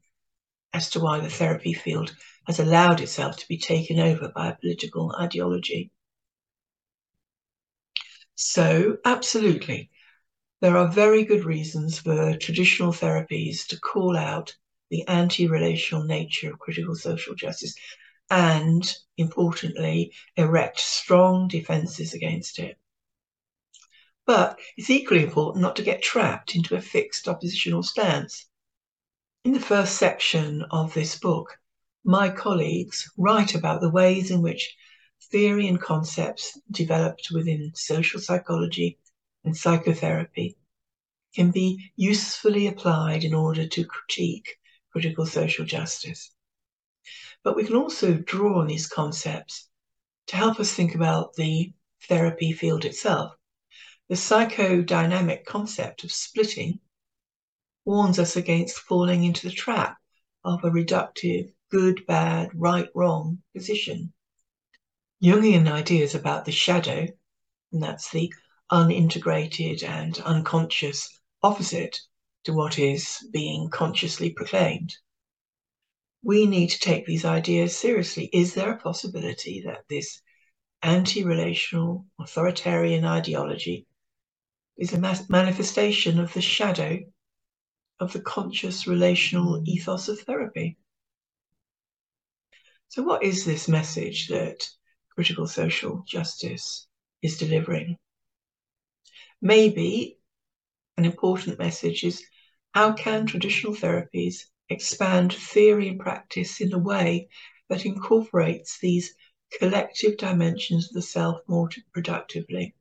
as 0.73 0.89
to 0.91 0.99
why 0.99 1.19
the 1.19 1.29
therapy 1.29 1.73
field 1.73 2.13
has 2.47 2.59
allowed 2.59 3.01
itself 3.01 3.37
to 3.37 3.47
be 3.47 3.57
taken 3.57 3.99
over 3.99 4.31
by 4.35 4.49
a 4.49 4.55
political 4.55 5.15
ideology. 5.19 5.91
So, 8.35 8.97
absolutely, 9.05 9.91
there 10.61 10.77
are 10.77 10.87
very 10.87 11.23
good 11.23 11.45
reasons 11.45 11.99
for 11.99 12.37
traditional 12.37 12.91
therapies 12.91 13.67
to 13.67 13.79
call 13.79 14.17
out 14.17 14.55
the 14.89 15.07
anti 15.07 15.47
relational 15.47 16.03
nature 16.03 16.51
of 16.51 16.59
critical 16.59 16.95
social 16.95 17.35
justice 17.35 17.75
and, 18.29 18.95
importantly, 19.17 20.13
erect 20.35 20.79
strong 20.79 21.47
defences 21.47 22.13
against 22.13 22.59
it. 22.59 22.77
But 24.25 24.59
it's 24.77 24.89
equally 24.89 25.23
important 25.23 25.61
not 25.61 25.75
to 25.77 25.83
get 25.83 26.01
trapped 26.01 26.55
into 26.55 26.75
a 26.75 26.81
fixed 26.81 27.27
oppositional 27.27 27.83
stance. 27.83 28.47
In 29.43 29.53
the 29.53 29.59
first 29.59 29.97
section 29.97 30.63
of 30.71 30.93
this 30.93 31.17
book, 31.17 31.59
my 32.03 32.29
colleagues 32.29 33.09
write 33.17 33.53
about 33.53 33.81
the 33.81 33.89
ways 33.89 34.31
in 34.31 34.41
which 34.41 34.75
theory 35.31 35.67
and 35.67 35.79
concepts 35.79 36.59
developed 36.71 37.29
within 37.31 37.71
social 37.75 38.19
psychology 38.19 38.97
and 39.43 39.55
psychotherapy 39.55 40.57
can 41.35 41.51
be 41.51 41.91
usefully 41.95 42.67
applied 42.67 43.23
in 43.23 43.33
order 43.33 43.67
to 43.67 43.85
critique 43.85 44.57
critical 44.91 45.25
social 45.25 45.65
justice. 45.65 46.31
But 47.43 47.55
we 47.55 47.63
can 47.63 47.75
also 47.75 48.15
draw 48.15 48.59
on 48.59 48.67
these 48.67 48.87
concepts 48.87 49.69
to 50.27 50.35
help 50.35 50.59
us 50.59 50.73
think 50.73 50.95
about 50.95 51.35
the 51.35 51.71
therapy 52.07 52.51
field 52.51 52.83
itself. 52.83 53.33
The 54.09 54.15
psychodynamic 54.15 55.45
concept 55.45 56.03
of 56.03 56.11
splitting 56.11 56.79
warns 57.85 58.19
us 58.19 58.35
against 58.35 58.79
falling 58.79 59.23
into 59.23 59.47
the 59.47 59.55
trap 59.55 59.97
of 60.43 60.63
a 60.63 60.69
reductive 60.69 61.53
good, 61.71 62.05
bad, 62.05 62.49
right, 62.53 62.89
wrong 62.93 63.41
position. 63.55 64.13
Jungian 65.23 65.71
ideas 65.71 66.13
about 66.13 66.45
the 66.45 66.51
shadow, 66.51 67.07
and 67.71 67.81
that's 67.81 68.11
the 68.11 68.33
unintegrated 68.71 69.83
and 69.83 70.19
unconscious 70.19 71.09
opposite 71.41 71.99
to 72.43 72.53
what 72.53 72.77
is 72.77 73.25
being 73.31 73.69
consciously 73.69 74.31
proclaimed. 74.31 74.95
We 76.23 76.45
need 76.45 76.69
to 76.71 76.79
take 76.79 77.05
these 77.05 77.25
ideas 77.25 77.77
seriously. 77.77 78.29
Is 78.33 78.53
there 78.53 78.71
a 78.71 78.77
possibility 78.77 79.61
that 79.65 79.85
this 79.89 80.21
anti 80.83 81.23
relational 81.23 82.05
authoritarian 82.19 83.05
ideology 83.05 83.87
is 84.77 84.93
a 84.93 85.23
manifestation 85.29 86.19
of 86.19 86.33
the 86.33 86.41
shadow 86.41 86.99
of 87.99 88.13
the 88.13 88.21
conscious 88.21 88.87
relational 88.87 89.63
ethos 89.65 90.07
of 90.09 90.19
therapy? 90.21 90.77
So, 92.91 93.03
what 93.03 93.23
is 93.23 93.45
this 93.45 93.69
message 93.69 94.27
that 94.27 94.69
critical 95.15 95.47
social 95.47 96.03
justice 96.05 96.87
is 97.21 97.37
delivering? 97.37 97.95
Maybe 99.41 100.19
an 100.97 101.05
important 101.05 101.57
message 101.57 102.03
is 102.03 102.21
how 102.73 102.91
can 102.91 103.27
traditional 103.27 103.73
therapies 103.73 104.43
expand 104.67 105.31
theory 105.31 105.87
and 105.87 106.01
practice 106.01 106.59
in 106.59 106.73
a 106.73 106.77
way 106.77 107.29
that 107.69 107.85
incorporates 107.85 108.77
these 108.79 109.15
collective 109.57 110.17
dimensions 110.17 110.89
of 110.89 110.93
the 110.95 111.01
self 111.01 111.39
more 111.47 111.69
productively? 111.93 112.75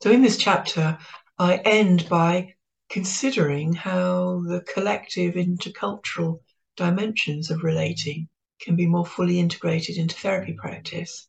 So, 0.00 0.12
in 0.12 0.22
this 0.22 0.36
chapter, 0.36 0.96
I 1.40 1.56
end 1.56 2.08
by 2.08 2.54
considering 2.88 3.72
how 3.72 4.44
the 4.46 4.60
collective 4.60 5.34
intercultural 5.34 6.38
dimensions 6.76 7.50
of 7.50 7.64
relating 7.64 8.28
can 8.60 8.76
be 8.76 8.86
more 8.86 9.06
fully 9.06 9.38
integrated 9.38 9.96
into 9.96 10.14
therapy 10.14 10.52
practice, 10.52 11.28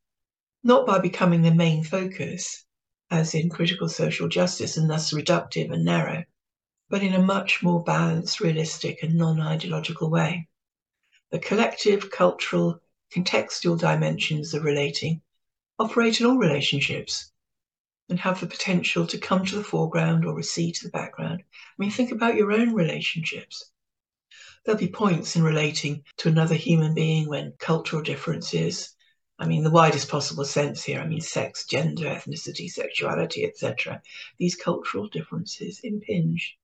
not 0.63 0.85
by 0.85 0.99
becoming 0.99 1.41
the 1.41 1.53
main 1.53 1.83
focus, 1.83 2.65
as 3.11 3.35
in 3.35 3.49
critical 3.49 3.89
social 3.89 4.27
justice 4.27 4.77
and 4.77 4.89
thus 4.89 5.13
reductive 5.13 5.71
and 5.71 5.85
narrow, 5.85 6.23
but 6.89 7.03
in 7.03 7.13
a 7.13 7.21
much 7.21 7.61
more 7.61 7.83
balanced, 7.83 8.39
realistic, 8.39 9.01
and 9.03 9.15
non 9.15 9.39
ideological 9.39 10.09
way. 10.09 10.47
The 11.31 11.39
collective, 11.39 12.11
cultural, 12.11 12.81
contextual 13.11 13.79
dimensions 13.79 14.53
of 14.53 14.63
relating 14.63 15.21
operate 15.79 16.19
in 16.19 16.27
all 16.27 16.37
relationships 16.37 17.31
and 18.09 18.19
have 18.19 18.39
the 18.39 18.47
potential 18.47 19.07
to 19.07 19.17
come 19.17 19.45
to 19.45 19.55
the 19.55 19.63
foreground 19.63 20.25
or 20.25 20.35
recede 20.35 20.75
to 20.75 20.85
the 20.85 20.91
background. 20.91 21.41
I 21.41 21.73
mean, 21.77 21.91
think 21.91 22.11
about 22.11 22.35
your 22.35 22.51
own 22.51 22.73
relationships. 22.73 23.71
There'll 24.65 24.79
be 24.79 24.87
points 24.87 25.35
in 25.35 25.43
relating 25.43 26.03
to 26.17 26.29
another 26.29 26.55
human 26.55 26.95
being 26.95 27.29
when 27.29 27.53
cultural 27.59 28.01
differences, 28.01 28.95
I 29.37 29.45
mean, 29.45 29.63
the 29.63 29.69
widest 29.69 30.09
possible 30.09 30.45
sense 30.45 30.83
here, 30.83 30.99
I 30.99 31.07
mean, 31.07 31.21
sex, 31.21 31.65
gender, 31.65 32.05
ethnicity, 32.05 32.69
sexuality, 32.69 33.45
etc., 33.45 34.01
these 34.39 34.55
cultural 34.55 35.07
differences 35.07 35.81
impinge. 35.83 36.57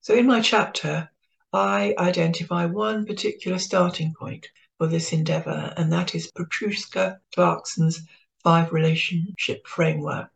So 0.00 0.14
in 0.14 0.26
my 0.26 0.40
chapter, 0.40 1.10
I 1.52 1.94
identify 1.98 2.64
one 2.64 3.04
particular 3.04 3.58
starting 3.58 4.14
point 4.18 4.48
for 4.78 4.86
this 4.86 5.12
endeavor, 5.12 5.74
and 5.76 5.92
that 5.92 6.14
is 6.14 6.32
Petrushka 6.32 7.18
Clarkson's 7.34 8.00
five 8.42 8.72
relationship 8.72 9.66
framework. 9.66 10.30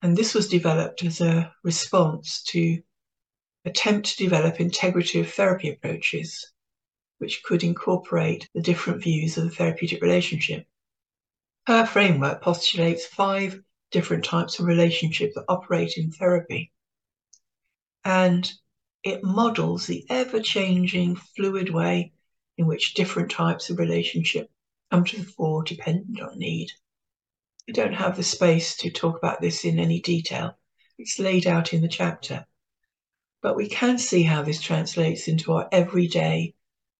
And 0.00 0.16
this 0.16 0.32
was 0.32 0.48
developed 0.48 1.02
as 1.04 1.20
a 1.20 1.52
response 1.62 2.42
to 2.44 2.80
attempt 3.64 4.08
to 4.08 4.24
develop 4.24 4.56
integrative 4.56 5.30
therapy 5.30 5.70
approaches 5.70 6.52
which 7.18 7.42
could 7.42 7.64
incorporate 7.64 8.48
the 8.54 8.62
different 8.62 9.02
views 9.02 9.36
of 9.36 9.44
the 9.44 9.50
therapeutic 9.50 10.00
relationship. 10.00 10.66
Her 11.66 11.84
framework 11.84 12.42
postulates 12.42 13.06
five 13.06 13.60
different 13.90 14.24
types 14.24 14.58
of 14.58 14.66
relationship 14.66 15.32
that 15.34 15.44
operate 15.48 15.96
in 15.96 16.10
therapy. 16.12 16.72
And 18.04 18.50
it 19.02 19.22
models 19.22 19.86
the 19.86 20.06
ever 20.08 20.40
changing, 20.40 21.16
fluid 21.16 21.70
way 21.70 22.12
in 22.56 22.66
which 22.66 22.94
different 22.94 23.30
types 23.30 23.70
of 23.70 23.78
relationship 23.78 24.50
come 24.90 25.04
to 25.04 25.18
the 25.18 25.24
fore 25.24 25.62
dependent 25.62 26.20
on 26.20 26.38
need. 26.38 26.70
I 27.68 27.72
don't 27.72 27.92
have 27.92 28.16
the 28.16 28.22
space 28.22 28.76
to 28.78 28.90
talk 28.90 29.18
about 29.18 29.40
this 29.40 29.64
in 29.64 29.78
any 29.78 30.00
detail. 30.00 30.56
It's 30.98 31.18
laid 31.18 31.46
out 31.46 31.72
in 31.72 31.82
the 31.82 31.88
chapter. 31.88 32.46
But 33.40 33.56
we 33.56 33.68
can 33.68 33.98
see 33.98 34.22
how 34.22 34.42
this 34.42 34.60
translates 34.60 35.28
into 35.28 35.52
our 35.52 35.68
everyday, 35.70 36.54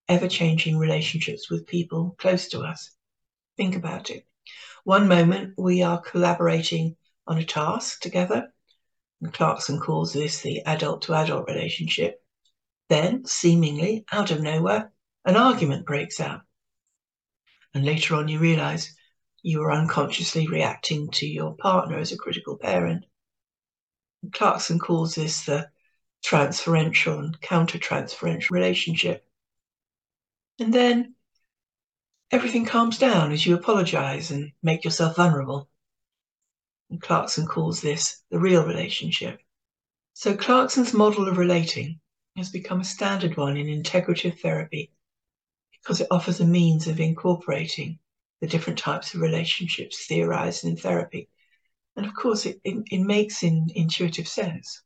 ever 0.08 0.28
changing 0.28 0.78
relationships 0.78 1.50
with 1.50 1.66
people 1.66 2.14
close 2.18 2.48
to 2.50 2.60
us. 2.60 2.90
Think 3.56 3.74
about 3.74 4.10
it. 4.10 4.24
One 4.84 5.08
moment 5.08 5.54
we 5.58 5.82
are 5.82 6.00
collaborating 6.00 6.96
on 7.26 7.38
a 7.38 7.44
task 7.44 8.00
together, 8.00 8.52
and 9.20 9.32
Clarkson 9.32 9.80
calls 9.80 10.12
this 10.12 10.40
the 10.40 10.62
adult 10.64 11.02
to 11.02 11.14
adult 11.14 11.48
relationship. 11.48 12.22
Then, 12.88 13.26
seemingly 13.26 14.04
out 14.12 14.30
of 14.30 14.40
nowhere, 14.40 14.92
an 15.24 15.36
argument 15.36 15.86
breaks 15.86 16.20
out. 16.20 16.42
And 17.74 17.84
later 17.84 18.14
on, 18.14 18.28
you 18.28 18.38
realize 18.38 18.94
you 19.42 19.62
are 19.62 19.72
unconsciously 19.72 20.46
reacting 20.46 21.10
to 21.10 21.26
your 21.26 21.54
partner 21.56 21.98
as 21.98 22.12
a 22.12 22.16
critical 22.16 22.56
parent. 22.56 23.04
Clarkson 24.32 24.78
calls 24.78 25.16
this 25.16 25.44
the 25.44 25.68
transferential 26.24 27.18
and 27.18 27.40
counter-transferential 27.40 28.50
relationship. 28.50 29.24
And 30.58 30.72
then 30.72 31.14
everything 32.30 32.64
calms 32.66 32.98
down 32.98 33.32
as 33.32 33.46
you 33.46 33.54
apologize 33.54 34.30
and 34.30 34.52
make 34.62 34.84
yourself 34.84 35.16
vulnerable. 35.16 35.68
And 36.90 37.00
Clarkson 37.00 37.46
calls 37.46 37.80
this 37.80 38.22
the 38.30 38.38
real 38.38 38.64
relationship. 38.66 39.40
So 40.14 40.36
Clarkson's 40.36 40.92
model 40.92 41.28
of 41.28 41.38
relating 41.38 42.00
has 42.36 42.50
become 42.50 42.80
a 42.80 42.84
standard 42.84 43.36
one 43.36 43.56
in 43.56 43.66
integrative 43.66 44.40
therapy 44.40 44.92
because 45.70 46.00
it 46.00 46.08
offers 46.10 46.40
a 46.40 46.46
means 46.46 46.86
of 46.86 47.00
incorporating 47.00 47.98
the 48.40 48.46
different 48.46 48.78
types 48.78 49.14
of 49.14 49.20
relationships 49.20 50.06
theorized 50.06 50.64
in 50.64 50.76
therapy. 50.76 51.28
And 51.96 52.06
of 52.06 52.14
course, 52.14 52.46
it, 52.46 52.60
it, 52.64 52.84
it 52.90 53.00
makes 53.00 53.42
in 53.42 53.68
intuitive 53.74 54.28
sense. 54.28 54.82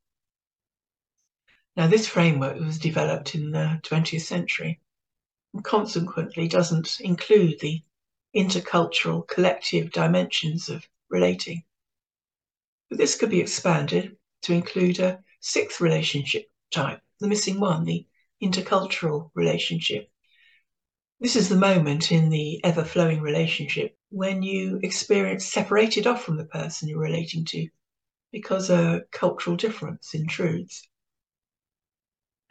Now, 1.75 1.87
this 1.87 2.07
framework 2.07 2.61
was 2.61 2.79
developed 2.79 3.35
in 3.35 3.51
the 3.51 3.81
20th 3.83 4.21
century 4.21 4.81
and 5.55 5.65
consequently 5.65 6.47
doesn't 6.47 7.01
include 7.01 7.61
the 7.61 7.83
intercultural 8.37 9.27
collective 9.27 9.91
dimensions 9.91 10.69
of 10.69 10.87
relating. 11.09 11.65
But 12.89 12.99
this 12.99 13.17
could 13.17 13.31
be 13.31 13.41
expanded 13.41 14.17
to 14.43 14.53
include 14.53 14.99
a 14.99 15.25
sixth 15.41 15.81
relationship 15.81 16.51
type, 16.71 17.01
the 17.21 17.29
missing 17.29 17.59
one, 17.59 17.85
the 17.85 18.07
intercultural 18.43 19.31
relationship. 19.35 20.11
This 21.21 21.37
is 21.37 21.49
the 21.49 21.57
moment 21.57 22.13
in 22.13 22.29
the 22.29 22.63
ever 22.65 22.85
flowing 22.85 23.21
relationship 23.21 23.97
when 24.11 24.43
you 24.43 24.79
experience 24.83 25.47
separated 25.47 26.07
off 26.07 26.23
from 26.23 26.37
the 26.37 26.45
person 26.45 26.89
you're 26.89 26.99
relating 26.99 27.45
to 27.47 27.69
because 28.31 28.69
a 28.69 29.05
cultural 29.11 29.57
difference 29.57 30.15
intrudes. 30.15 30.87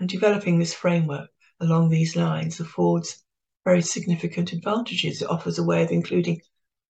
And 0.01 0.09
developing 0.09 0.57
this 0.57 0.73
framework 0.73 1.29
along 1.59 1.89
these 1.89 2.15
lines 2.15 2.59
affords 2.59 3.23
very 3.63 3.83
significant 3.83 4.51
advantages. 4.51 5.21
It 5.21 5.29
offers 5.29 5.59
a 5.59 5.63
way 5.63 5.83
of 5.83 5.91
including 5.91 6.41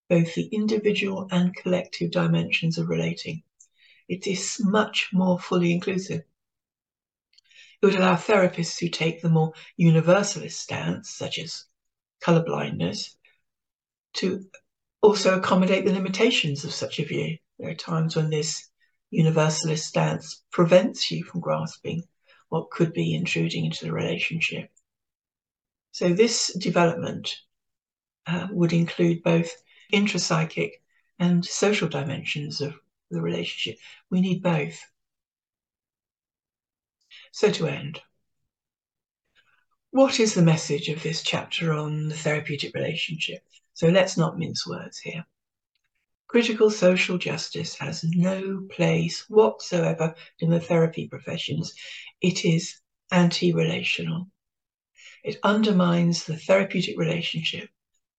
both 0.07 0.33
the 0.33 0.45
individual 0.45 1.27
and 1.29 1.53
collective 1.53 2.11
dimensions 2.11 2.77
of 2.77 2.87
relating. 2.87 3.43
It 4.07 4.27
is 4.27 4.61
much 4.63 5.09
more 5.11 5.37
fully 5.37 5.73
inclusive. 5.73 6.21
It 7.81 7.85
would 7.85 7.95
allow 7.95 8.15
therapists 8.15 8.79
who 8.79 8.87
take 8.87 9.21
the 9.21 9.27
more 9.27 9.51
universalist 9.75 10.61
stance, 10.61 11.09
such 11.09 11.37
as 11.37 11.65
colorblindness, 12.23 13.13
to 14.13 14.45
also 15.01 15.37
accommodate 15.37 15.83
the 15.83 15.91
limitations 15.91 16.63
of 16.63 16.73
such 16.73 16.97
a 16.99 17.03
view. 17.03 17.37
There 17.59 17.71
are 17.71 17.75
times 17.75 18.15
when 18.15 18.29
this 18.29 18.69
universalist 19.09 19.85
stance 19.85 20.45
prevents 20.49 21.11
you 21.11 21.25
from 21.25 21.41
grasping 21.41 22.03
what 22.51 22.69
could 22.69 22.91
be 22.91 23.15
intruding 23.15 23.63
into 23.63 23.85
the 23.85 23.93
relationship. 23.93 24.69
So 25.93 26.13
this 26.13 26.53
development 26.53 27.33
uh, 28.27 28.47
would 28.51 28.73
include 28.73 29.23
both 29.23 29.49
intrapsychic 29.93 30.71
and 31.17 31.45
social 31.45 31.87
dimensions 31.87 32.59
of 32.59 32.75
the 33.09 33.21
relationship. 33.21 33.79
We 34.09 34.19
need 34.19 34.43
both. 34.43 34.77
So 37.31 37.49
to 37.51 37.67
end, 37.67 38.01
what 39.91 40.19
is 40.19 40.33
the 40.33 40.41
message 40.41 40.89
of 40.89 41.01
this 41.01 41.23
chapter 41.23 41.71
on 41.71 42.09
the 42.09 42.17
therapeutic 42.17 42.75
relationship? 42.75 43.43
So 43.75 43.87
let's 43.87 44.17
not 44.17 44.37
mince 44.37 44.67
words 44.67 44.99
here. 44.99 45.25
Critical 46.31 46.69
social 46.71 47.17
justice 47.17 47.75
has 47.75 48.05
no 48.05 48.65
place 48.71 49.25
whatsoever 49.29 50.15
in 50.39 50.49
the 50.49 50.61
therapy 50.61 51.05
professions. 51.09 51.73
It 52.21 52.45
is 52.45 52.79
anti 53.11 53.51
relational. 53.51 54.27
It 55.25 55.39
undermines 55.43 56.23
the 56.23 56.37
therapeutic 56.37 56.97
relationship, 56.97 57.69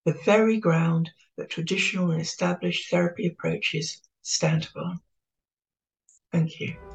the 0.05 0.13
very 0.27 0.61
ground 0.61 1.11
that 1.39 1.49
traditional 1.49 2.11
and 2.11 2.21
established 2.21 2.91
therapy 2.91 3.29
approaches 3.29 4.03
stand 4.21 4.67
upon. 4.67 5.01
Thank 6.31 6.61
you. 6.61 6.92